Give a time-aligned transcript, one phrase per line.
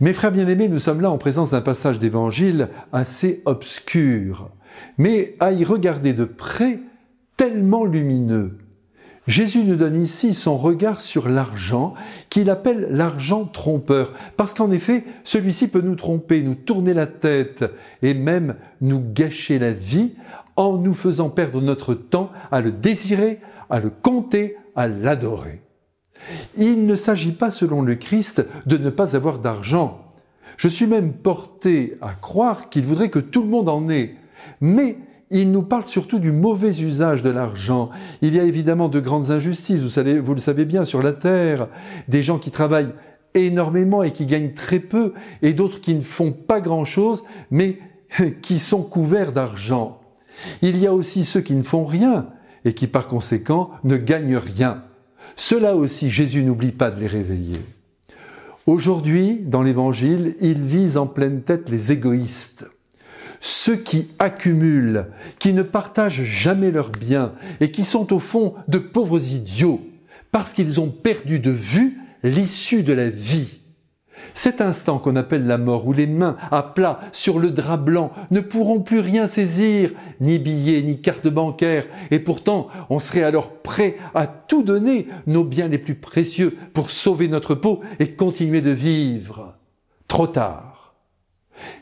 [0.00, 4.48] Mes frères bien-aimés, nous sommes là en présence d'un passage d'évangile assez obscur,
[4.96, 6.78] mais à y regarder de près,
[7.36, 8.58] tellement lumineux.
[9.26, 11.94] Jésus nous donne ici son regard sur l'argent,
[12.30, 17.64] qu'il appelle l'argent trompeur, parce qu'en effet, celui-ci peut nous tromper, nous tourner la tête
[18.00, 20.12] et même nous gâcher la vie
[20.54, 25.60] en nous faisant perdre notre temps à le désirer, à le compter, à l'adorer.
[26.56, 30.04] Il ne s'agit pas, selon le Christ, de ne pas avoir d'argent.
[30.56, 34.16] Je suis même porté à croire qu'il voudrait que tout le monde en ait.
[34.60, 34.98] Mais
[35.30, 37.90] il nous parle surtout du mauvais usage de l'argent.
[38.22, 41.68] Il y a évidemment de grandes injustices, vous, le savez bien, sur la terre.
[42.08, 42.92] Des gens qui travaillent
[43.34, 45.12] énormément et qui gagnent très peu,
[45.42, 47.78] et d'autres qui ne font pas grand-chose, mais
[48.42, 50.00] qui sont couverts d'argent.
[50.62, 52.28] Il y a aussi ceux qui ne font rien
[52.64, 54.82] et qui par conséquent ne gagnent rien.
[55.36, 57.58] Cela aussi, Jésus n'oublie pas de les réveiller.
[58.66, 62.66] Aujourd'hui, dans l'Évangile, il vise en pleine tête les égoïstes,
[63.40, 65.06] ceux qui accumulent,
[65.38, 69.80] qui ne partagent jamais leurs biens et qui sont au fond de pauvres idiots
[70.32, 73.60] parce qu'ils ont perdu de vue l'issue de la vie.
[74.34, 78.12] Cet instant qu'on appelle la mort, où les mains à plat sur le drap blanc
[78.30, 83.50] ne pourront plus rien saisir, ni billets, ni carte bancaire, et pourtant on serait alors
[83.50, 88.60] prêt à tout donner, nos biens les plus précieux, pour sauver notre peau et continuer
[88.60, 89.54] de vivre.
[90.06, 90.94] Trop tard.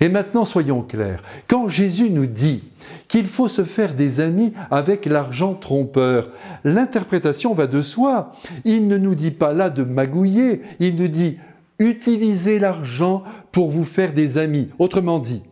[0.00, 2.62] Et maintenant soyons clairs, quand Jésus nous dit
[3.08, 6.30] qu'il faut se faire des amis avec l'argent trompeur,
[6.64, 8.32] l'interprétation va de soi.
[8.64, 11.38] Il ne nous dit pas là de magouiller, il nous dit
[11.82, 14.68] Utilisez l'argent pour vous faire des amis.
[14.78, 15.42] Autrement dit,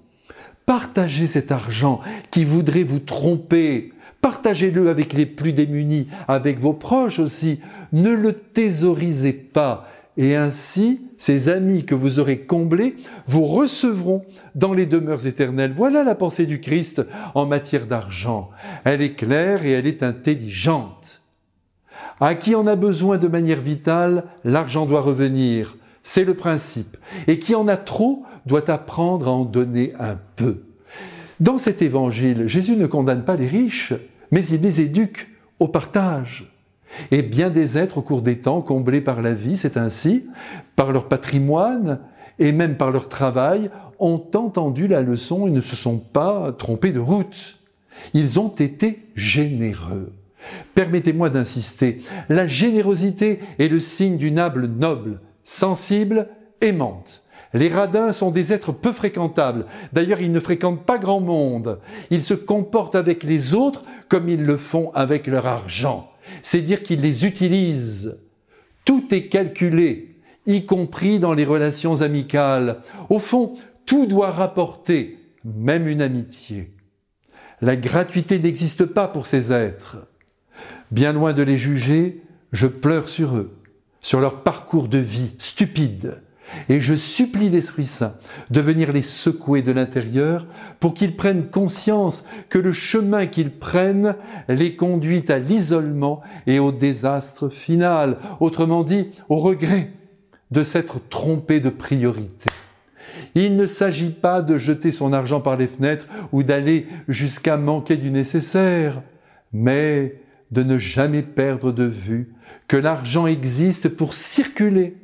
[0.64, 2.00] partagez cet argent
[2.31, 3.92] qui voudrait vous tromper.
[4.20, 7.59] Partagez-le avec les plus démunis, avec vos proches aussi.
[7.92, 9.89] Ne le thésaurisez pas.
[10.17, 12.94] Et ainsi, ces amis que vous aurez comblés
[13.27, 15.72] vous recevront dans les demeures éternelles.
[15.75, 17.03] Voilà la pensée du Christ
[17.34, 18.50] en matière d'argent.
[18.84, 21.22] Elle est claire et elle est intelligente.
[22.21, 25.77] À qui en a besoin de manière vitale, l'argent doit revenir.
[26.03, 26.97] C'est le principe.
[27.27, 30.62] Et qui en a trop doit apprendre à en donner un peu.
[31.41, 33.94] Dans cet évangile, Jésus ne condamne pas les riches,
[34.31, 35.28] mais il les éduque
[35.59, 36.53] au partage.
[37.10, 40.27] Et bien des êtres au cours des temps, comblés par la vie, c'est ainsi,
[40.77, 42.00] par leur patrimoine
[42.39, 46.93] et même par leur travail, ont entendu la leçon et ne se sont pas trompés
[46.93, 47.59] de route.
[48.15, 50.12] Ils ont été généreux.
[50.75, 56.28] Permettez-moi d'insister, la générosité est le signe d'une âme noble, sensible,
[56.61, 57.25] aimante.
[57.55, 59.66] Les radins sont des êtres peu fréquentables.
[59.93, 61.81] D'ailleurs, ils ne fréquentent pas grand monde.
[62.11, 66.12] Ils se comportent avec les autres comme ils le font avec leur argent.
[66.44, 68.16] C'est dire qu'ils les utilisent.
[68.84, 72.81] Tout est calculé, y compris dans les relations amicales.
[73.09, 73.56] Au fond,
[73.87, 76.71] tout doit rapporter, même une amitié.
[77.60, 79.99] La gratuité n'existe pas pour ces êtres.
[80.93, 82.22] Bien loin de les juger,
[82.53, 83.59] je pleure sur eux
[84.00, 86.22] sur leur parcours de vie stupide.
[86.69, 88.15] Et je supplie l'Esprit Saint
[88.50, 90.47] de venir les secouer de l'intérieur
[90.81, 94.16] pour qu'ils prennent conscience que le chemin qu'ils prennent
[94.49, 99.91] les conduit à l'isolement et au désastre final, autrement dit au regret
[100.50, 102.50] de s'être trompé de priorité.
[103.34, 107.97] Il ne s'agit pas de jeter son argent par les fenêtres ou d'aller jusqu'à manquer
[107.97, 109.03] du nécessaire,
[109.53, 110.16] mais
[110.50, 112.34] de ne jamais perdre de vue
[112.69, 114.97] que l'argent existe pour circuler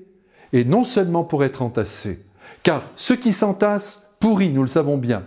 [0.53, 2.25] et non seulement pour être entassé.
[2.63, 5.25] Car ce qui s'entasse pourrit, nous le savons bien.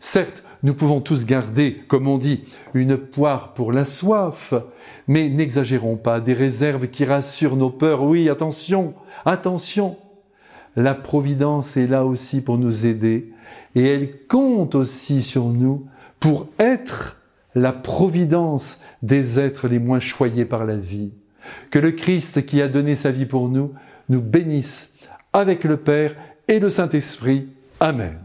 [0.00, 4.54] Certes, nous pouvons tous garder, comme on dit, une poire pour la soif,
[5.08, 8.04] mais n'exagérons pas des réserves qui rassurent nos peurs.
[8.04, 9.96] Oui, attention, attention.
[10.76, 13.32] La Providence est là aussi pour nous aider
[13.74, 15.86] et elle compte aussi sur nous
[16.20, 17.21] pour être
[17.54, 21.12] la providence des êtres les moins choyés par la vie.
[21.70, 23.72] Que le Christ qui a donné sa vie pour nous
[24.08, 24.94] nous bénisse
[25.32, 26.14] avec le Père
[26.48, 27.48] et le Saint-Esprit.
[27.80, 28.18] Amen.